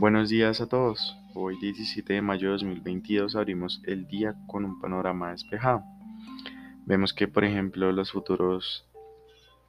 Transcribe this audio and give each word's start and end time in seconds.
Buenos 0.00 0.30
días 0.30 0.62
a 0.62 0.66
todos. 0.66 1.14
Hoy 1.34 1.58
17 1.60 2.14
de 2.14 2.22
mayo 2.22 2.46
de 2.46 2.52
2022 2.52 3.36
abrimos 3.36 3.82
el 3.84 4.08
día 4.08 4.34
con 4.46 4.64
un 4.64 4.80
panorama 4.80 5.32
despejado. 5.32 5.84
Vemos 6.86 7.12
que 7.12 7.28
por 7.28 7.44
ejemplo 7.44 7.92
los 7.92 8.10
futuros 8.10 8.86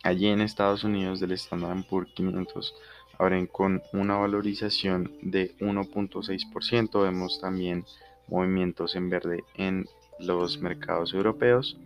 allí 0.03 0.27
en 0.27 0.39
Estados 0.39 0.85
Unidos 0.85 1.19
del 1.19 1.33
Standard 1.33 1.83
Poor's 1.83 2.13
500 2.13 2.73
abren 3.19 3.45
con 3.45 3.81
una 3.91 4.15
valorización 4.15 5.11
de 5.21 5.53
1.6%. 5.59 7.03
Vemos 7.03 7.41
también 7.41 7.83
movimientos 8.29 8.95
en 8.95 9.09
verde 9.09 9.43
en 9.55 9.85
los 10.17 10.61
mercados 10.61 11.13
europeos. 11.13 11.77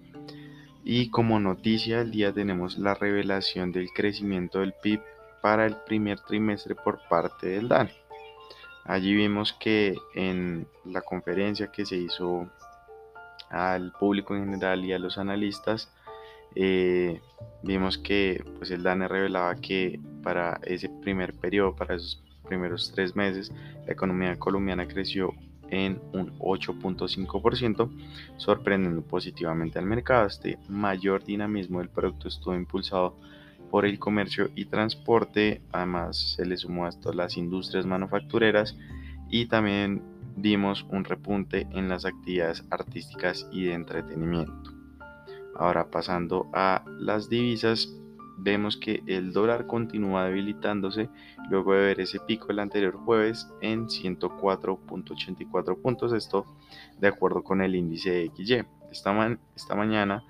Y 0.83 1.09
como 1.09 1.39
noticia 1.39 1.97
del 1.97 2.11
día 2.11 2.31
tenemos 2.31 2.77
la 2.77 2.93
revelación 2.93 3.71
del 3.71 3.89
crecimiento 3.89 4.59
del 4.59 4.75
PIB 4.83 5.01
para 5.41 5.65
el 5.65 5.77
primer 5.87 6.19
trimestre 6.19 6.75
por 6.75 6.99
parte 7.09 7.47
del 7.47 7.69
DANE. 7.69 8.04
Allí 8.85 9.15
vimos 9.15 9.53
que 9.53 9.97
en 10.13 10.67
la 10.85 11.01
conferencia 11.01 11.71
que 11.71 11.85
se 11.85 11.97
hizo 11.97 12.47
al 13.49 13.91
público 13.93 14.35
en 14.35 14.45
general 14.45 14.85
y 14.85 14.93
a 14.93 14.99
los 14.99 15.17
analistas, 15.17 15.91
eh, 16.53 17.19
vimos 17.63 17.97
que 17.97 18.43
pues 18.57 18.69
el 18.71 18.83
DANE 18.83 19.07
revelaba 19.07 19.55
que 19.55 19.99
para 20.21 20.59
ese 20.63 20.89
primer 20.89 21.33
periodo, 21.33 21.75
para 21.75 21.95
esos 21.95 22.21
primeros 22.47 22.91
tres 22.93 23.15
meses, 23.15 23.51
la 23.85 23.93
economía 23.93 24.37
colombiana 24.37 24.87
creció 24.87 25.33
en 25.69 25.99
un 26.13 26.37
8.5%, 26.37 27.89
sorprendiendo 28.37 29.01
positivamente 29.01 29.79
al 29.79 29.85
mercado. 29.85 30.27
Este 30.27 30.59
mayor 30.69 31.23
dinamismo 31.23 31.79
del 31.79 31.89
producto 31.89 32.27
estuvo 32.27 32.53
impulsado 32.55 33.17
por 33.75 33.85
el 33.85 33.99
comercio 33.99 34.51
y 34.55 34.63
transporte, 34.67 35.61
además 35.73 36.35
se 36.37 36.45
le 36.45 36.55
sumó 36.55 36.85
a 36.85 36.89
esto 36.89 37.11
las 37.11 37.35
industrias 37.35 37.85
manufactureras 37.85 38.77
y 39.29 39.47
también 39.47 40.01
vimos 40.37 40.85
un 40.91 41.03
repunte 41.03 41.67
en 41.71 41.89
las 41.89 42.05
actividades 42.05 42.63
artísticas 42.69 43.45
y 43.51 43.65
de 43.65 43.73
entretenimiento. 43.73 44.71
Ahora 45.57 45.91
pasando 45.91 46.49
a 46.53 46.85
las 47.01 47.27
divisas, 47.27 47.93
vemos 48.37 48.77
que 48.77 49.03
el 49.07 49.33
dólar 49.33 49.67
continúa 49.67 50.23
debilitándose 50.23 51.09
luego 51.49 51.73
de 51.73 51.79
ver 51.81 51.99
ese 51.99 52.21
pico 52.21 52.51
el 52.51 52.59
anterior 52.59 52.95
jueves 52.95 53.45
en 53.59 53.87
104.84 53.87 55.81
puntos, 55.81 56.13
esto 56.13 56.45
de 56.97 57.09
acuerdo 57.09 57.43
con 57.43 57.61
el 57.61 57.75
índice 57.75 58.09
de 58.09 58.31
XY. 58.33 58.63
Esta, 58.89 59.37
esta 59.53 59.75
mañana 59.75 60.23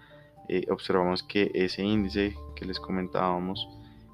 eh, 0.49 0.65
observamos 0.69 1.23
que 1.23 1.51
ese 1.53 1.83
índice 1.83 2.35
que 2.55 2.65
les 2.65 2.79
comentábamos 2.79 3.67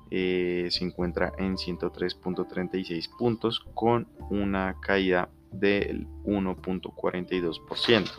eh, 0.10 0.68
se 0.72 0.84
encuentra 0.84 1.32
en 1.38 1.56
103.36 1.56 3.10
puntos 3.18 3.62
con 3.74 4.08
una 4.30 4.76
caída 4.82 5.30
del 5.52 6.08
1.42%. 6.26 8.10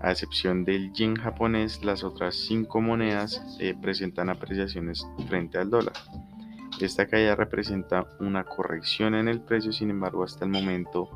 A 0.00 0.10
excepción 0.10 0.64
del 0.66 0.92
yen 0.92 1.16
japonés, 1.16 1.82
las 1.82 2.04
otras 2.04 2.34
cinco 2.34 2.82
monedas 2.82 3.42
eh, 3.58 3.74
presentan 3.80 4.28
apreciaciones 4.28 5.06
frente 5.28 5.56
al 5.56 5.70
dólar. 5.70 5.94
Esta 6.80 7.06
caída 7.06 7.34
representa 7.36 8.06
una 8.20 8.44
corrección 8.44 9.14
en 9.14 9.28
el 9.28 9.40
precio, 9.40 9.72
sin 9.72 9.90
embargo, 9.90 10.24
hasta 10.24 10.44
el 10.44 10.50
momento 10.50 11.08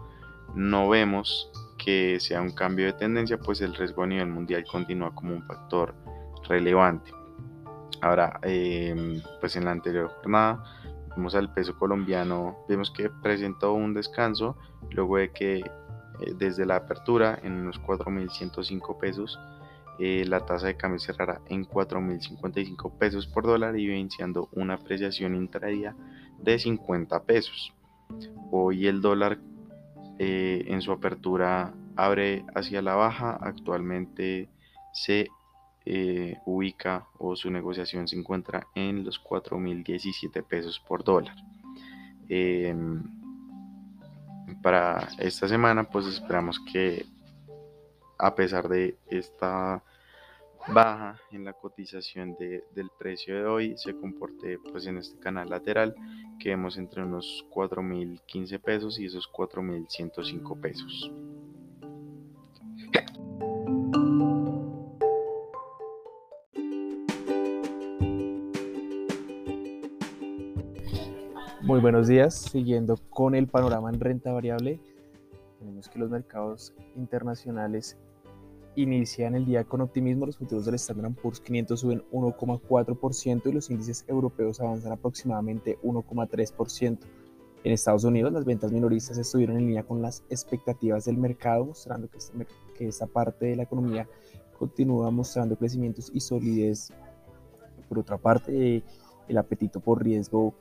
no 0.54 0.88
vemos 0.88 1.50
que 1.78 2.18
sea 2.20 2.42
un 2.42 2.50
cambio 2.50 2.86
de 2.86 2.92
tendencia, 2.92 3.38
pues 3.38 3.60
el 3.60 3.74
riesgo 3.74 4.02
a 4.02 4.06
nivel 4.06 4.28
mundial 4.28 4.64
continúa 4.70 5.14
como 5.14 5.32
un 5.34 5.42
factor 5.44 5.94
relevante. 6.48 7.12
Ahora, 8.02 8.38
em, 8.42 9.22
pues 9.40 9.56
en 9.56 9.64
la 9.64 9.70
anterior 9.72 10.08
jornada 10.08 10.62
vemos 11.16 11.34
al 11.34 11.52
peso 11.52 11.76
colombiano, 11.78 12.58
vemos 12.68 12.90
que 12.90 13.10
presentó 13.10 13.72
un 13.72 13.94
descanso 13.94 14.56
luego 14.90 15.16
de 15.16 15.32
que 15.32 15.58
eh, 16.20 16.34
desde 16.36 16.66
la 16.66 16.76
apertura 16.76 17.38
en 17.42 17.52
unos 17.52 17.80
4.105 17.80 18.98
pesos. 18.98 19.38
Eh, 20.00 20.24
la 20.28 20.46
tasa 20.46 20.68
de 20.68 20.76
cambio 20.76 21.00
cerrará 21.00 21.40
en 21.48 21.66
4.055 21.66 22.98
pesos 22.98 23.26
por 23.26 23.44
dólar 23.44 23.76
y 23.76 23.84
evidenciando 23.84 24.48
una 24.52 24.74
apreciación 24.74 25.34
intradía 25.34 25.96
de 26.38 26.58
50 26.58 27.24
pesos. 27.24 27.74
Hoy 28.52 28.86
el 28.86 29.00
dólar 29.00 29.38
eh, 30.18 30.64
en 30.66 30.80
su 30.82 30.92
apertura 30.92 31.72
abre 31.96 32.44
hacia 32.54 32.82
la 32.82 32.94
baja, 32.94 33.38
actualmente 33.40 34.48
se 34.92 35.28
ubica 36.44 37.06
o 37.16 37.34
su 37.34 37.50
negociación 37.50 38.06
se 38.06 38.14
encuentra 38.14 38.66
en 38.74 39.04
los 39.04 39.24
4.017 39.24 40.44
pesos 40.44 40.78
por 40.86 41.02
dólar. 41.02 41.34
Em, 42.28 43.02
para 44.62 45.08
esta 45.18 45.48
semana 45.48 45.84
pues 45.84 46.04
esperamos 46.06 46.60
que 46.60 47.06
a 48.18 48.34
pesar 48.34 48.68
de 48.68 48.98
esta 49.10 49.82
baja 50.72 51.18
en 51.32 51.44
la 51.44 51.52
cotización 51.52 52.36
del 52.38 52.90
precio 52.98 53.34
de 53.34 53.46
hoy 53.46 53.74
se 53.76 53.94
comporte 53.94 54.58
pues 54.70 54.86
en 54.86 54.98
este 54.98 55.18
canal 55.18 55.48
lateral 55.48 55.94
que 56.38 56.50
vemos 56.50 56.76
entre 56.76 57.02
unos 57.02 57.46
4.015 57.50 58.60
pesos 58.60 58.98
y 58.98 59.06
esos 59.06 59.30
4.105 59.32 60.60
pesos. 60.60 61.12
Muy 71.62 71.80
buenos 71.80 72.08
días. 72.08 72.34
Siguiendo 72.34 72.96
con 73.10 73.34
el 73.34 73.46
panorama 73.46 73.90
en 73.90 74.00
renta 74.00 74.32
variable, 74.32 74.80
tenemos 75.58 75.88
que 75.88 75.98
los 75.98 76.08
mercados 76.08 76.72
internacionales 76.96 77.98
inician 78.82 79.34
el 79.34 79.44
día 79.44 79.64
con 79.64 79.80
optimismo. 79.80 80.26
Los 80.26 80.38
futuros 80.38 80.64
del 80.64 80.76
Standard 80.76 81.14
Poor's 81.14 81.40
500 81.40 81.80
suben 81.80 82.02
1,4% 82.12 83.42
y 83.46 83.52
los 83.52 83.70
índices 83.70 84.04
europeos 84.06 84.60
avanzan 84.60 84.92
aproximadamente 84.92 85.78
1,3%. 85.82 86.98
En 87.64 87.72
Estados 87.72 88.04
Unidos, 88.04 88.32
las 88.32 88.44
ventas 88.44 88.70
minoristas 88.70 89.18
estuvieron 89.18 89.56
en 89.56 89.66
línea 89.66 89.82
con 89.82 90.00
las 90.00 90.22
expectativas 90.30 91.04
del 91.04 91.18
mercado, 91.18 91.66
mostrando 91.66 92.08
que, 92.08 92.18
este 92.18 92.46
que 92.76 92.86
esta 92.86 93.06
parte 93.06 93.46
de 93.46 93.56
la 93.56 93.64
economía 93.64 94.08
continúa 94.56 95.10
mostrando 95.10 95.56
crecimientos 95.56 96.10
y 96.14 96.20
solidez. 96.20 96.92
Por 97.88 97.98
otra 97.98 98.16
parte, 98.16 98.82
el 99.26 99.38
apetito 99.38 99.80
por 99.80 100.02
riesgo 100.04 100.54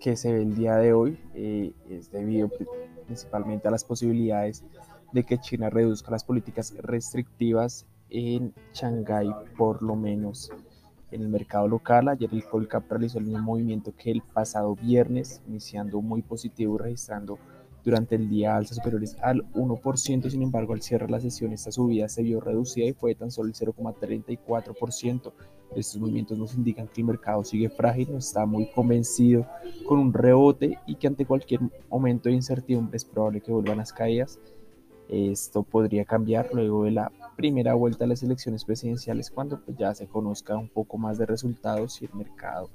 que 0.00 0.16
se 0.16 0.32
ve 0.32 0.42
el 0.42 0.54
día 0.54 0.76
de 0.76 0.92
hoy 0.92 1.18
eh, 1.34 1.72
es 1.88 2.10
debido 2.10 2.50
principalmente 3.06 3.68
a 3.68 3.70
las 3.70 3.84
posibilidades 3.84 4.62
de 5.14 5.22
que 5.22 5.38
China 5.38 5.70
reduzca 5.70 6.10
las 6.10 6.24
políticas 6.24 6.74
restrictivas 6.78 7.86
en 8.10 8.52
Shanghái, 8.74 9.30
por 9.56 9.80
lo 9.80 9.94
menos 9.94 10.50
en 11.12 11.22
el 11.22 11.28
mercado 11.28 11.68
local. 11.68 12.08
Ayer 12.08 12.28
el 12.32 12.44
Colcap 12.44 12.90
realizó 12.90 13.18
el 13.18 13.26
mismo 13.26 13.42
movimiento 13.42 13.94
que 13.96 14.10
el 14.10 14.22
pasado 14.22 14.74
viernes, 14.74 15.40
iniciando 15.46 16.02
muy 16.02 16.22
positivo 16.22 16.78
registrando 16.78 17.38
durante 17.84 18.16
el 18.16 18.28
día 18.28 18.56
alzas 18.56 18.78
superiores 18.78 19.16
al 19.20 19.44
1%, 19.52 20.30
sin 20.30 20.42
embargo 20.42 20.72
al 20.72 20.82
cierre 20.82 21.06
de 21.06 21.12
la 21.12 21.20
sesión 21.20 21.52
esta 21.52 21.70
subida 21.70 22.08
se 22.08 22.22
vio 22.22 22.40
reducida 22.40 22.86
y 22.86 22.92
fue 22.94 23.14
tan 23.14 23.30
solo 23.30 23.50
el 23.50 23.54
0,34%. 23.54 25.32
Estos 25.76 26.00
movimientos 26.00 26.36
nos 26.38 26.54
indican 26.54 26.88
que 26.88 27.02
el 27.02 27.06
mercado 27.06 27.44
sigue 27.44 27.68
frágil, 27.68 28.10
no 28.10 28.18
está 28.18 28.46
muy 28.46 28.70
convencido 28.72 29.46
con 29.86 29.98
un 29.98 30.12
rebote 30.12 30.78
y 30.86 30.96
que 30.96 31.06
ante 31.06 31.26
cualquier 31.26 31.60
momento 31.88 32.28
de 32.28 32.34
incertidumbre 32.34 32.96
es 32.96 33.04
probable 33.04 33.40
que 33.40 33.52
vuelvan 33.52 33.78
las 33.78 33.92
caídas. 33.92 34.40
Esto 35.08 35.62
podría 35.62 36.04
cambiar 36.04 36.50
luego 36.52 36.84
de 36.84 36.92
la 36.92 37.12
primera 37.36 37.74
vuelta 37.74 38.04
a 38.04 38.08
las 38.08 38.22
elecciones 38.22 38.64
presidenciales 38.64 39.30
cuando 39.30 39.60
pues, 39.60 39.76
ya 39.76 39.94
se 39.94 40.06
conozca 40.06 40.56
un 40.56 40.68
poco 40.68 40.96
más 40.98 41.18
de 41.18 41.26
resultados 41.26 42.00
y 42.00 42.06
el 42.06 42.14
mercado 42.14 42.70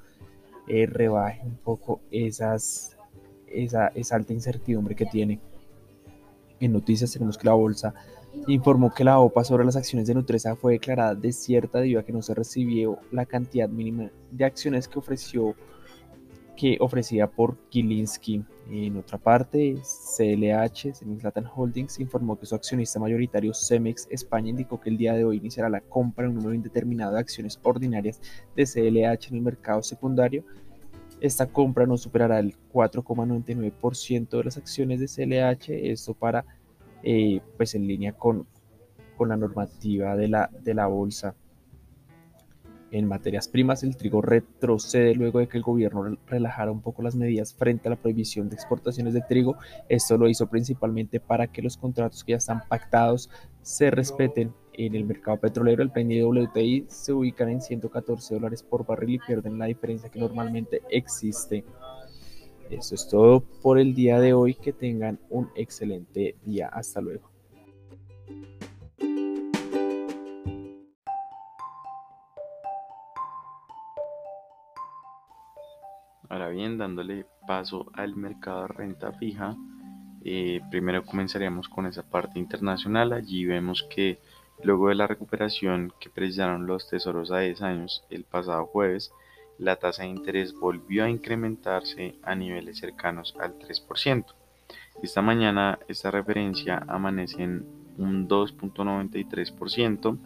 eh, 0.67 0.85
rebaje 0.85 1.41
un 1.43 1.57
poco 1.57 2.01
esas 2.11 2.95
esa, 3.47 3.87
esa 3.89 4.15
alta 4.15 4.33
incertidumbre 4.33 4.95
que 4.95 5.05
tiene. 5.05 5.39
En 6.59 6.73
noticias 6.73 7.11
tenemos 7.11 7.37
que 7.37 7.47
la 7.47 7.53
bolsa 7.53 7.93
informó 8.47 8.93
que 8.93 9.03
la 9.03 9.19
OPA 9.19 9.43
sobre 9.43 9.65
las 9.65 9.75
acciones 9.75 10.07
de 10.07 10.13
Nutresa 10.13 10.55
fue 10.55 10.73
declarada 10.73 11.15
desierta 11.15 11.79
debido 11.79 11.99
a 11.99 12.03
que 12.03 12.13
no 12.13 12.21
se 12.21 12.35
recibió 12.35 12.99
la 13.11 13.25
cantidad 13.25 13.69
mínima 13.69 14.11
de 14.31 14.45
acciones 14.45 14.87
que 14.87 14.99
ofreció 14.99 15.55
que 16.59 16.75
ofrecida 16.81 17.25
por 17.27 17.55
Gilinski. 17.69 18.43
En 18.69 18.97
otra 18.97 19.17
parte, 19.17 19.75
CLH, 19.75 20.93
Semix 20.93 21.23
Holdings, 21.55 21.99
informó 22.01 22.37
que 22.37 22.45
su 22.45 22.53
accionista 22.53 22.99
mayoritario 22.99 23.53
Cemex 23.53 24.07
España 24.11 24.49
indicó 24.49 24.79
que 24.79 24.89
el 24.89 24.97
día 24.97 25.13
de 25.13 25.23
hoy 25.23 25.37
iniciará 25.37 25.69
la 25.69 25.79
compra 25.79 26.25
de 26.25 26.31
un 26.31 26.35
número 26.35 26.53
indeterminado 26.53 27.13
de 27.13 27.21
acciones 27.21 27.59
ordinarias 27.63 28.19
de 28.57 28.65
CLH 28.65 29.29
en 29.29 29.35
el 29.37 29.41
mercado 29.41 29.81
secundario. 29.81 30.43
Esta 31.21 31.47
compra 31.47 31.85
no 31.85 31.97
superará 31.97 32.39
el 32.39 32.53
4,99% 32.73 34.29
de 34.29 34.43
las 34.43 34.57
acciones 34.57 34.99
de 34.99 35.07
CLH, 35.07 35.91
esto 35.91 36.13
para, 36.13 36.43
eh, 37.03 37.39
pues 37.55 37.73
en 37.73 37.87
línea 37.87 38.11
con, 38.11 38.45
con 39.15 39.29
la 39.29 39.37
normativa 39.37 40.17
de 40.17 40.27
la, 40.27 40.49
de 40.61 40.73
la 40.73 40.87
bolsa. 40.87 41.35
En 42.91 43.07
materias 43.07 43.47
primas, 43.47 43.83
el 43.83 43.95
trigo 43.95 44.21
retrocede 44.21 45.13
luego 45.13 45.39
de 45.39 45.47
que 45.47 45.57
el 45.57 45.63
gobierno 45.63 46.17
relajara 46.25 46.71
un 46.71 46.81
poco 46.81 47.03
las 47.03 47.15
medidas 47.15 47.53
frente 47.53 47.87
a 47.87 47.91
la 47.91 47.97
prohibición 47.97 48.49
de 48.49 48.55
exportaciones 48.55 49.13
de 49.13 49.21
trigo. 49.21 49.57
Esto 49.89 50.17
lo 50.17 50.27
hizo 50.27 50.47
principalmente 50.47 51.19
para 51.19 51.47
que 51.47 51.61
los 51.61 51.77
contratos 51.77 52.23
que 52.23 52.31
ya 52.31 52.37
están 52.37 52.63
pactados 52.67 53.29
se 53.61 53.91
respeten. 53.91 54.53
En 54.73 54.95
el 54.95 55.03
mercado 55.03 55.37
petrolero, 55.37 55.83
el 55.83 55.91
de 55.91 56.23
WTI 56.23 56.85
se 56.87 57.11
ubican 57.11 57.49
en 57.49 57.61
114 57.61 58.33
dólares 58.33 58.63
por 58.63 58.85
barril 58.85 59.15
y 59.15 59.19
pierden 59.19 59.59
la 59.59 59.65
diferencia 59.65 60.09
que 60.09 60.19
normalmente 60.19 60.81
existe. 60.89 61.65
Eso 62.69 62.95
es 62.95 63.07
todo 63.09 63.41
por 63.61 63.77
el 63.77 63.93
día 63.93 64.19
de 64.19 64.33
hoy. 64.33 64.53
Que 64.53 64.71
tengan 64.71 65.19
un 65.29 65.49
excelente 65.55 66.37
día. 66.45 66.69
Hasta 66.69 67.01
luego. 67.01 67.29
Bien, 76.49 76.77
dándole 76.77 77.25
paso 77.47 77.91
al 77.93 78.15
mercado 78.15 78.63
de 78.63 78.67
renta 78.67 79.11
fija, 79.13 79.55
eh, 80.23 80.61
primero 80.69 81.05
comenzaríamos 81.05 81.69
con 81.69 81.85
esa 81.85 82.03
parte 82.03 82.39
internacional. 82.39 83.13
Allí 83.13 83.45
vemos 83.45 83.87
que 83.89 84.19
luego 84.63 84.89
de 84.89 84.95
la 84.95 85.07
recuperación 85.07 85.93
que 85.99 86.09
precisaron 86.09 86.67
los 86.67 86.89
tesoros 86.89 87.31
a 87.31 87.39
10 87.39 87.61
años 87.61 88.03
el 88.09 88.25
pasado 88.25 88.65
jueves, 88.65 89.11
la 89.57 89.77
tasa 89.77 90.03
de 90.03 90.09
interés 90.09 90.53
volvió 90.53 91.03
a 91.05 91.09
incrementarse 91.09 92.15
a 92.23 92.35
niveles 92.35 92.79
cercanos 92.79 93.35
al 93.39 93.57
3%. 93.59 94.25
Esta 95.01 95.21
mañana 95.21 95.79
esta 95.87 96.11
referencia 96.11 96.83
amanece 96.87 97.43
en 97.43 97.65
un 97.97 98.27
2.93% 98.27 100.17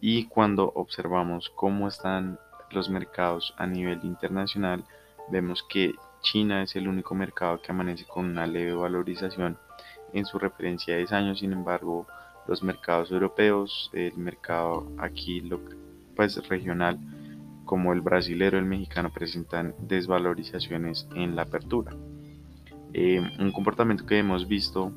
y 0.00 0.24
cuando 0.24 0.72
observamos 0.74 1.50
cómo 1.50 1.88
están 1.88 2.38
los 2.70 2.88
mercados 2.90 3.54
a 3.56 3.66
nivel 3.66 4.00
internacional, 4.04 4.84
vemos 5.30 5.62
que 5.62 5.94
China 6.22 6.62
es 6.62 6.74
el 6.76 6.88
único 6.88 7.14
mercado 7.14 7.60
que 7.60 7.72
amanece 7.72 8.04
con 8.04 8.26
una 8.26 8.46
leve 8.46 8.72
valorización 8.72 9.58
en 10.12 10.24
su 10.24 10.38
referencia 10.38 10.94
de 10.94 11.00
10 11.00 11.12
años, 11.12 11.38
sin 11.40 11.52
embargo 11.52 12.06
los 12.46 12.62
mercados 12.62 13.10
europeos, 13.10 13.90
el 13.92 14.16
mercado 14.16 14.90
aquí 14.98 15.42
pues 16.16 16.48
regional 16.48 16.98
como 17.64 17.92
el 17.92 18.00
brasilero, 18.00 18.58
el 18.58 18.64
mexicano 18.64 19.10
presentan 19.12 19.74
desvalorizaciones 19.78 21.06
en 21.14 21.36
la 21.36 21.42
apertura. 21.42 21.92
Eh, 22.94 23.20
un 23.38 23.52
comportamiento 23.52 24.06
que 24.06 24.18
hemos 24.18 24.48
visto 24.48 24.90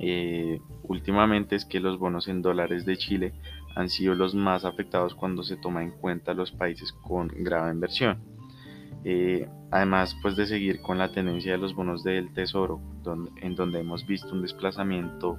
eh, 0.00 0.60
últimamente 0.84 1.56
es 1.56 1.66
que 1.66 1.80
los 1.80 1.98
bonos 1.98 2.28
en 2.28 2.40
dólares 2.40 2.86
de 2.86 2.96
Chile 2.96 3.34
han 3.76 3.90
sido 3.90 4.14
los 4.14 4.34
más 4.34 4.64
afectados 4.64 5.14
cuando 5.14 5.42
se 5.42 5.58
toma 5.58 5.82
en 5.82 5.90
cuenta 5.90 6.32
los 6.32 6.52
países 6.52 6.92
con 6.92 7.28
grave 7.28 7.70
inversión. 7.70 8.37
Eh, 9.04 9.48
además 9.70 10.16
pues 10.22 10.36
de 10.36 10.46
seguir 10.46 10.80
con 10.80 10.98
la 10.98 11.12
tendencia 11.12 11.52
de 11.52 11.58
los 11.58 11.74
bonos 11.74 12.02
del 12.02 12.32
tesoro 12.32 12.80
en 13.40 13.54
donde 13.54 13.80
hemos 13.80 14.06
visto 14.06 14.32
un 14.32 14.42
desplazamiento 14.42 15.36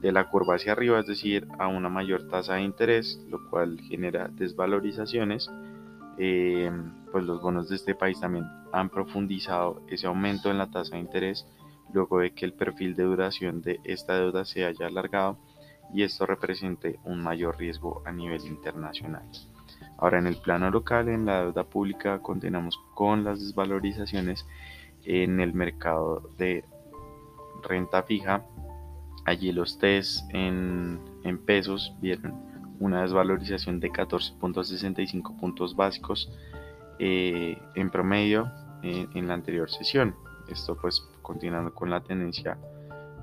de 0.00 0.10
la 0.10 0.28
curva 0.28 0.56
hacia 0.56 0.72
arriba 0.72 0.98
es 0.98 1.06
decir 1.06 1.46
a 1.58 1.68
una 1.68 1.88
mayor 1.88 2.26
tasa 2.28 2.54
de 2.54 2.62
interés 2.62 3.24
lo 3.30 3.48
cual 3.48 3.80
genera 3.88 4.28
desvalorizaciones 4.28 5.48
eh, 6.18 6.70
pues 7.12 7.24
los 7.24 7.40
bonos 7.40 7.68
de 7.68 7.76
este 7.76 7.94
país 7.94 8.18
también 8.18 8.44
han 8.72 8.90
profundizado 8.90 9.82
ese 9.88 10.08
aumento 10.08 10.50
en 10.50 10.58
la 10.58 10.70
tasa 10.70 10.96
de 10.96 11.02
interés 11.02 11.46
luego 11.92 12.18
de 12.18 12.32
que 12.32 12.44
el 12.44 12.54
perfil 12.54 12.96
de 12.96 13.04
duración 13.04 13.62
de 13.62 13.80
esta 13.84 14.18
deuda 14.18 14.44
se 14.44 14.64
haya 14.64 14.86
alargado 14.86 15.38
y 15.94 16.02
esto 16.02 16.26
represente 16.26 16.98
un 17.04 17.22
mayor 17.22 17.58
riesgo 17.58 18.02
a 18.04 18.12
nivel 18.12 18.44
internacional. 18.46 19.22
Ahora 19.98 20.18
en 20.18 20.26
el 20.26 20.36
plano 20.36 20.70
local, 20.70 21.08
en 21.08 21.24
la 21.26 21.42
deuda 21.42 21.64
pública, 21.64 22.18
continuamos 22.20 22.78
con 22.94 23.24
las 23.24 23.40
desvalorizaciones 23.40 24.46
en 25.04 25.40
el 25.40 25.54
mercado 25.54 26.30
de 26.36 26.64
renta 27.62 28.02
fija. 28.02 28.44
Allí 29.24 29.52
los 29.52 29.78
test 29.78 30.22
en, 30.34 31.00
pesos 31.46 31.94
vieron 32.00 32.34
una 32.78 33.02
desvalorización 33.02 33.80
de 33.80 33.90
14.65 33.90 35.36
puntos 35.38 35.74
básicos 35.74 36.30
eh, 36.98 37.58
en 37.74 37.90
promedio 37.90 38.50
en 38.82 39.26
la 39.26 39.34
anterior 39.34 39.70
sesión. 39.70 40.14
Esto 40.48 40.76
pues 40.76 41.08
continuando 41.22 41.74
con 41.74 41.90
la 41.90 42.00
tendencia 42.00 42.56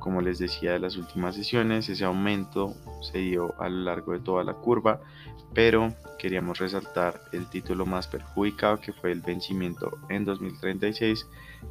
como 0.03 0.19
les 0.19 0.37
decía 0.37 0.73
de 0.73 0.79
las 0.79 0.97
últimas 0.97 1.33
sesiones, 1.33 1.87
ese 1.87 2.03
aumento 2.03 2.73
se 3.01 3.19
dio 3.19 3.55
a 3.57 3.69
lo 3.69 3.85
largo 3.85 4.11
de 4.11 4.19
toda 4.19 4.43
la 4.43 4.53
curva, 4.53 4.99
pero 5.53 5.93
queríamos 6.19 6.59
resaltar 6.59 7.21
el 7.31 7.45
título 7.49 7.85
más 7.85 8.09
perjudicado 8.09 8.81
que 8.81 8.91
fue 8.91 9.13
el 9.13 9.21
vencimiento 9.21 9.97
en 10.09 10.25
2036, 10.25 11.25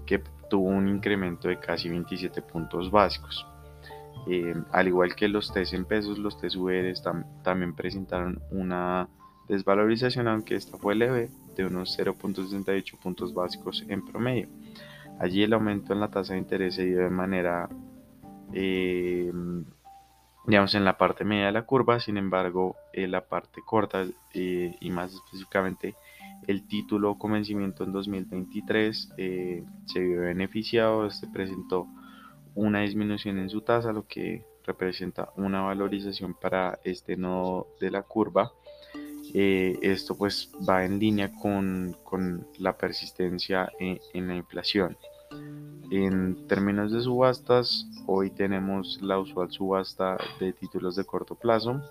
que 0.06 0.22
tuvo 0.48 0.70
un 0.70 0.88
incremento 0.88 1.48
de 1.48 1.58
casi 1.58 1.90
27 1.90 2.40
puntos 2.40 2.90
básicos. 2.90 3.46
Eh, 4.26 4.54
al 4.70 4.88
igual 4.88 5.14
que 5.14 5.28
los 5.28 5.52
TES 5.52 5.74
en 5.74 5.84
pesos, 5.84 6.16
los 6.16 6.40
TES 6.40 6.56
también 7.42 7.74
presentaron 7.74 8.40
una 8.50 9.10
desvalorización, 9.46 10.26
aunque 10.26 10.54
esta 10.54 10.78
fue 10.78 10.94
leve, 10.94 11.28
de 11.54 11.66
unos 11.66 11.98
0.68 11.98 12.98
puntos 12.98 13.34
básicos 13.34 13.84
en 13.88 14.02
promedio. 14.02 14.48
Allí 15.20 15.42
el 15.42 15.52
aumento 15.52 15.92
en 15.92 16.00
la 16.00 16.08
tasa 16.08 16.32
de 16.32 16.38
interés 16.38 16.76
se 16.76 16.86
dio 16.86 17.00
de 17.00 17.10
manera 17.10 17.68
eh, 18.54 19.32
digamos 20.46 20.74
en 20.74 20.84
la 20.84 20.98
parte 20.98 21.24
media 21.24 21.46
de 21.46 21.52
la 21.52 21.66
curva, 21.66 22.00
sin 22.00 22.16
embargo 22.16 22.76
en 22.92 23.10
la 23.10 23.26
parte 23.26 23.60
corta 23.64 24.04
eh, 24.34 24.76
y 24.80 24.90
más 24.90 25.14
específicamente 25.14 25.94
el 26.46 26.66
título 26.66 27.16
convencimiento 27.18 27.84
en 27.84 27.92
2023 27.92 29.12
eh, 29.16 29.64
se 29.86 30.00
vio 30.00 30.22
beneficiado, 30.22 31.06
este 31.06 31.28
presentó 31.28 31.86
una 32.54 32.80
disminución 32.80 33.38
en 33.38 33.48
su 33.48 33.60
tasa, 33.60 33.92
lo 33.92 34.06
que 34.06 34.44
representa 34.64 35.30
una 35.36 35.62
valorización 35.62 36.34
para 36.34 36.78
este 36.84 37.16
nodo 37.16 37.68
de 37.80 37.90
la 37.90 38.02
curva. 38.02 38.52
esto 39.32 40.16
pues 40.16 40.52
va 40.68 40.84
en 40.84 40.98
línea 40.98 41.32
con, 41.32 41.96
con 42.02 42.46
la 42.58 42.76
persistencia 42.76 43.70
en 43.78 44.28
la 44.28 44.34
inflación. 44.34 44.96
En 45.94 46.46
términos 46.48 46.90
de 46.90 47.02
subastas, 47.02 47.86
hoy 48.06 48.30
tenemos 48.30 48.98
la 49.02 49.18
usual 49.18 49.50
subasta 49.50 50.16
de 50.40 50.54
títulos 50.54 50.96
de 50.96 51.04
corto 51.04 51.34
plazo. 51.34 51.82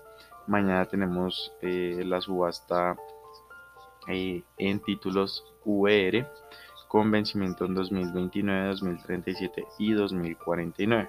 Mañana 0.48 0.86
tenemos 0.86 1.52
eh, 1.62 2.02
la 2.04 2.20
subasta 2.20 2.96
eh, 4.08 4.42
en 4.58 4.80
títulos 4.80 5.44
VR 5.64 6.26
con 6.88 7.12
vencimiento 7.12 7.64
en 7.64 7.74
2029, 7.74 8.70
2037 8.70 9.66
y 9.78 9.92
2049. 9.92 11.08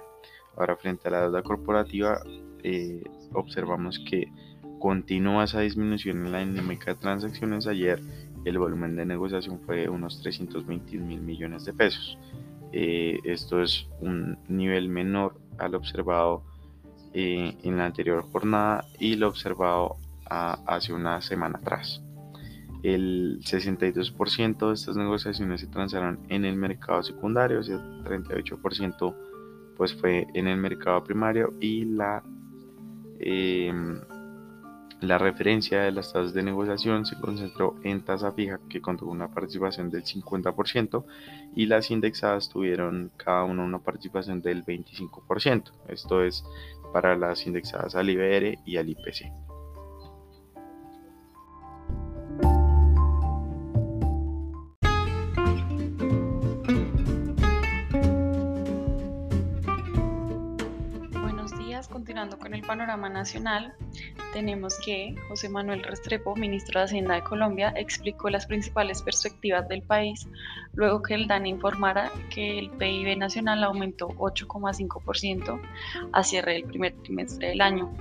Ahora 0.56 0.76
frente 0.76 1.08
a 1.08 1.10
la 1.10 1.22
deuda 1.22 1.42
corporativa 1.42 2.22
eh, 2.62 3.02
observamos 3.32 3.98
que 4.08 4.30
continúa 4.78 5.42
esa 5.42 5.58
disminución 5.58 6.26
en 6.26 6.30
la 6.30 6.44
dinámica 6.44 6.94
de 6.94 7.00
transacciones. 7.00 7.66
Ayer 7.66 8.00
el 8.44 8.56
volumen 8.56 8.94
de 8.94 9.04
negociación 9.04 9.58
fue 9.66 9.78
de 9.78 9.88
unos 9.88 10.22
321 10.22 11.04
mil 11.04 11.20
millones 11.22 11.64
de 11.64 11.72
pesos. 11.72 12.16
Eh, 12.76 13.20
esto 13.22 13.62
es 13.62 13.86
un 14.00 14.36
nivel 14.48 14.88
menor 14.88 15.40
al 15.58 15.76
observado 15.76 16.42
eh, 17.12 17.56
en 17.62 17.76
la 17.76 17.86
anterior 17.86 18.24
jornada 18.32 18.84
y 18.98 19.14
lo 19.14 19.28
observado 19.28 19.96
hace 20.26 20.92
una 20.92 21.20
semana 21.20 21.58
atrás. 21.58 22.02
El 22.82 23.38
62% 23.44 24.66
de 24.66 24.74
estas 24.74 24.96
negociaciones 24.96 25.60
se 25.60 25.68
transaron 25.68 26.18
en 26.28 26.44
el 26.44 26.56
mercado 26.56 27.04
secundario, 27.04 27.62
sea, 27.62 27.76
38% 27.76 29.14
pues 29.76 29.94
fue 29.94 30.26
en 30.34 30.48
el 30.48 30.56
mercado 30.56 31.04
primario 31.04 31.54
y 31.60 31.84
la 31.84 32.24
eh, 33.20 33.72
la 35.00 35.18
referencia 35.18 35.82
de 35.82 35.92
las 35.92 36.12
tasas 36.12 36.32
de 36.32 36.42
negociación 36.42 37.04
se 37.04 37.18
concentró 37.20 37.76
en 37.82 38.04
tasa 38.04 38.32
fija 38.32 38.60
que 38.68 38.80
contuvo 38.80 39.10
una 39.10 39.28
participación 39.28 39.90
del 39.90 40.04
50% 40.04 41.04
y 41.54 41.66
las 41.66 41.90
indexadas 41.90 42.48
tuvieron 42.48 43.10
cada 43.16 43.44
una 43.44 43.64
una 43.64 43.78
participación 43.78 44.40
del 44.40 44.64
25%. 44.64 45.72
Esto 45.88 46.22
es 46.22 46.44
para 46.92 47.16
las 47.16 47.46
indexadas 47.46 47.94
al 47.94 48.08
IBR 48.08 48.58
y 48.64 48.76
al 48.76 48.88
IPC. 48.88 49.43
Panorama 62.66 63.08
nacional, 63.08 63.74
tenemos 64.32 64.78
que 64.84 65.14
José 65.28 65.48
Manuel 65.48 65.82
Restrepo, 65.82 66.34
ministro 66.36 66.80
de 66.80 66.86
Hacienda 66.86 67.14
de 67.14 67.22
Colombia, 67.22 67.72
explicó 67.76 68.30
las 68.30 68.46
principales 68.46 69.02
perspectivas 69.02 69.68
del 69.68 69.82
país 69.82 70.26
luego 70.74 71.02
que 71.02 71.14
el 71.14 71.26
DANE 71.26 71.50
informara 71.50 72.10
que 72.30 72.58
el 72.58 72.70
PIB 72.70 73.16
nacional 73.16 73.62
aumentó 73.64 74.08
8,5% 74.08 75.60
a 76.12 76.24
cierre 76.24 76.54
del 76.54 76.64
primer 76.64 76.94
trimestre 77.02 77.48
del 77.48 77.60
año. 77.60 77.92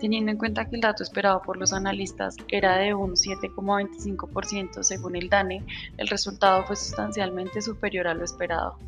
Teniendo 0.00 0.30
en 0.30 0.38
cuenta 0.38 0.68
que 0.68 0.76
el 0.76 0.80
dato 0.80 1.02
esperado 1.02 1.42
por 1.42 1.56
los 1.58 1.72
analistas 1.72 2.36
era 2.48 2.78
de 2.78 2.94
un 2.94 3.12
7,25% 3.12 4.82
según 4.82 5.16
el 5.16 5.28
DANE, 5.28 5.64
el 5.98 6.08
resultado 6.08 6.64
fue 6.64 6.76
sustancialmente 6.76 7.60
superior 7.60 8.06
a 8.08 8.14
lo 8.14 8.24
esperado. 8.24 8.78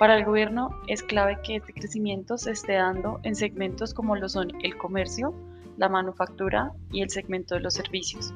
Para 0.00 0.16
el 0.16 0.24
gobierno 0.24 0.70
es 0.86 1.02
clave 1.02 1.40
que 1.44 1.56
este 1.56 1.74
crecimiento 1.74 2.38
se 2.38 2.52
esté 2.52 2.72
dando 2.72 3.20
en 3.22 3.36
segmentos 3.36 3.92
como 3.92 4.16
lo 4.16 4.30
son 4.30 4.50
el 4.62 4.78
comercio, 4.78 5.34
la 5.76 5.90
manufactura 5.90 6.72
y 6.90 7.02
el 7.02 7.10
segmento 7.10 7.54
de 7.54 7.60
los 7.60 7.74
servicios. 7.74 8.32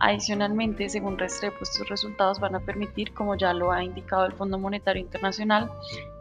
Adicionalmente, 0.00 0.88
según 0.88 1.16
Restrepo, 1.16 1.58
estos 1.62 1.88
resultados 1.88 2.40
van 2.40 2.56
a 2.56 2.60
permitir, 2.60 3.14
como 3.14 3.36
ya 3.36 3.52
lo 3.52 3.70
ha 3.70 3.84
indicado 3.84 4.26
el 4.26 4.32
Fondo 4.32 4.58
Monetario 4.58 5.00
Internacional, 5.00 5.70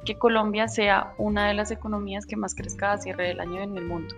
que 0.06 0.20
Colombia 0.20 0.68
sea 0.68 1.16
una 1.18 1.48
de 1.48 1.56
las 1.56 1.72
economías 1.72 2.28
que 2.28 2.36
más 2.36 2.54
crezca 2.54 2.92
a 2.92 2.98
cierre 3.00 3.30
del 3.30 3.40
año 3.40 3.62
en 3.62 3.76
el 3.80 3.86
mundo. 3.86 4.14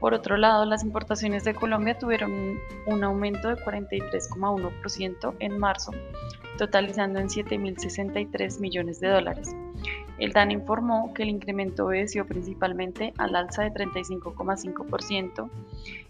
Por 0.00 0.14
otro 0.14 0.38
lado, 0.38 0.64
las 0.64 0.82
importaciones 0.82 1.44
de 1.44 1.54
Colombia 1.54 1.98
tuvieron 1.98 2.58
un 2.86 3.04
aumento 3.04 3.48
de 3.48 3.56
43,1% 3.56 5.34
en 5.38 5.58
marzo, 5.58 5.92
totalizando 6.56 7.20
en 7.20 7.28
7.063 7.28 8.60
millones 8.60 8.98
de 9.00 9.08
dólares. 9.08 9.54
El 10.18 10.32
DAN 10.32 10.52
informó 10.52 11.12
que 11.12 11.22
el 11.22 11.28
incremento 11.28 11.86
obedeció 11.86 12.26
principalmente 12.26 13.12
al 13.18 13.36
alza 13.36 13.62
de 13.62 13.72
35,5% 13.72 15.50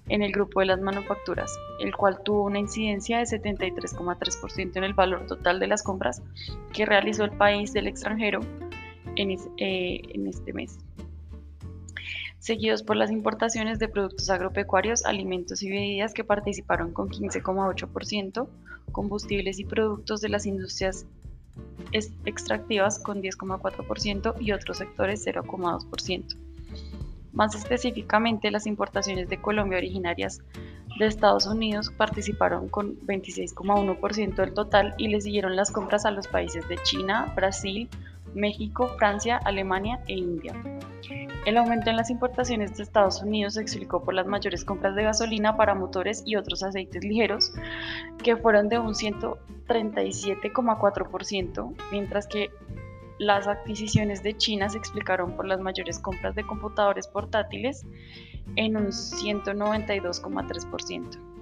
en 0.09 0.23
el 0.23 0.33
grupo 0.33 0.61
de 0.61 0.67
las 0.67 0.81
manufacturas, 0.81 1.53
el 1.81 1.95
cual 1.95 2.23
tuvo 2.23 2.45
una 2.45 2.61
incidencia 2.61 3.19
de 3.19 3.25
73,3% 3.25 4.77
en 4.77 4.85
el 4.85 4.95
valor 4.95 5.27
total 5.27 5.59
de 5.59 5.67
las 5.67 5.83
compras 5.83 6.23
que 6.73 6.87
realizó 6.87 7.25
el 7.25 7.33
país 7.33 7.73
del 7.73 7.89
extranjero 7.89 8.41
en, 9.17 9.31
eh, 9.59 10.01
en 10.15 10.27
este 10.29 10.53
mes 10.53 10.79
seguidos 12.41 12.83
por 12.83 12.97
las 12.97 13.11
importaciones 13.11 13.79
de 13.79 13.89
productos 13.89 14.31
agropecuarios, 14.31 15.05
alimentos 15.05 15.63
y 15.63 15.71
bebidas 15.71 16.15
que 16.15 16.25
participaron 16.25 16.93
con 16.93 17.11
15,8%, 17.11 18.49
combustibles 18.91 19.59
y 19.61 19.65
productos 19.65 20.21
de 20.21 20.31
las 20.31 20.47
industrias 20.47 21.07
extractivas 22.25 22.99
con 22.99 23.23
10,4% 23.23 24.35
y 24.41 24.53
otros 24.53 24.79
sectores 24.79 25.25
0,2%. 25.27 26.37
Más 27.33 27.55
específicamente, 27.55 28.51
las 28.51 28.67
importaciones 28.67 29.29
de 29.29 29.41
Colombia 29.41 29.79
originarias 29.79 30.41
de 30.99 31.07
Estados 31.07 31.47
Unidos 31.47 31.93
participaron 31.97 32.69
con 32.69 32.99
26,1% 33.01 34.35
del 34.35 34.55
total 34.55 34.95
y 34.99 35.09
le 35.09 35.21
siguieron 35.21 35.57
las 35.57 35.71
compras 35.71 36.07
a 36.07 36.11
los 36.11 36.27
países 36.27 36.67
de 36.69 36.79
China, 36.83 37.33
Brasil, 37.37 37.89
México, 38.35 38.89
Francia, 38.99 39.37
Alemania 39.45 40.01
e 40.09 40.15
India. 40.15 40.80
El 41.47 41.57
aumento 41.57 41.89
en 41.89 41.97
las 41.97 42.11
importaciones 42.11 42.77
de 42.77 42.83
Estados 42.83 43.23
Unidos 43.23 43.55
se 43.55 43.63
explicó 43.63 44.05
por 44.05 44.13
las 44.13 44.27
mayores 44.27 44.63
compras 44.65 44.95
de 44.95 45.05
gasolina 45.05 45.57
para 45.57 45.75
motores 45.75 46.23
y 46.27 46.37
otros 46.37 46.63
aceites 46.63 47.03
ligeros, 47.03 47.51
que 48.23 48.37
fueron 48.37 48.69
de 48.69 48.79
un 48.79 48.93
137,4%, 48.93 51.75
mientras 51.93 52.27
que 52.27 52.51
las 53.19 53.47
adquisiciones 53.47 54.23
de 54.23 54.37
China 54.37 54.69
se 54.69 54.77
explicaron 54.77 55.35
por 55.37 55.47
las 55.47 55.61
mayores 55.61 55.99
compras 55.99 56.35
de 56.35 56.47
computadores 56.47 57.07
portátiles 57.07 57.87
en 58.57 58.77
un 58.77 58.89
192,3%. 58.89 61.40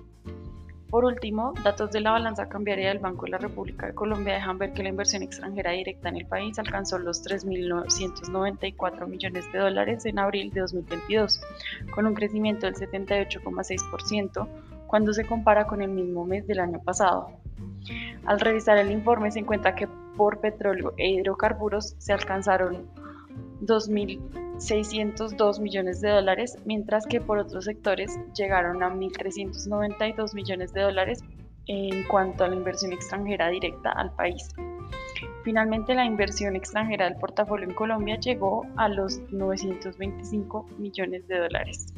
Por 0.91 1.05
último, 1.05 1.53
datos 1.63 1.91
de 1.91 2.01
la 2.01 2.13
balanza 2.13 2.49
cambiaria 2.49 2.89
del 2.89 2.99
Banco 2.99 3.27
de 3.27 3.33
la 3.33 3.39
República 3.39 3.89
de 3.89 3.95
Colombia 3.95 4.35
dejan 4.35 4.57
ver 4.57 4.73
que 4.73 4.83
la 4.83 4.89
inversión 4.89 5.23
extranjera 5.23 5.73
directa 5.73 6.09
en 6.09 6.17
el 6.17 6.27
país 6.27 6.59
alcanzó 6.59 6.99
los 6.99 7.23
3.994 7.23 9.07
millones 9.07 9.53
de 9.53 9.59
dólares 9.59 10.07
en 10.07 10.19
abril 10.19 10.51
de 10.51 10.63
2022, 10.63 11.43
con 11.95 12.07
un 12.07 12.15
crecimiento 12.15 12.65
del 12.65 12.75
78,6% 12.77 14.49
cuando 14.87 15.13
se 15.13 15.27
compara 15.27 15.67
con 15.67 15.83
el 15.83 15.91
mismo 15.91 16.25
mes 16.25 16.47
del 16.47 16.61
año 16.61 16.81
pasado. 16.83 17.33
Al 18.25 18.41
revisar 18.41 18.79
el 18.79 18.91
informe 18.91 19.31
se 19.31 19.41
encuentra 19.41 19.75
que 19.75 19.89
por 20.17 20.41
petróleo 20.41 20.95
e 20.97 21.11
hidrocarburos 21.11 21.97
se 21.99 22.15
alcanzaron 22.15 22.89
2.602 24.59 25.61
millones 25.61 26.01
de 26.01 26.11
dólares, 26.11 26.59
mientras 26.65 27.07
que 27.07 27.21
por 27.21 27.39
otros 27.39 27.65
sectores 27.65 28.19
llegaron 28.35 28.83
a 28.83 28.91
1.392 28.91 30.35
millones 30.35 30.73
de 30.73 30.83
dólares 30.83 31.21
en 31.67 32.03
cuanto 32.09 32.45
a 32.45 32.49
la 32.49 32.57
inversión 32.57 32.93
extranjera 32.93 33.49
directa 33.51 33.93
al 33.93 34.13
país. 34.15 34.49
Finalmente, 35.45 35.95
la 35.95 36.05
inversión 36.05 36.57
extranjera 36.57 37.05
del 37.05 37.17
portafolio 37.17 37.69
en 37.69 37.75
Colombia 37.75 38.19
llegó 38.19 38.67
a 38.77 38.89
los 38.89 39.21
925 39.31 40.67
millones 40.79 41.27
de 41.29 41.39
dólares. 41.39 41.95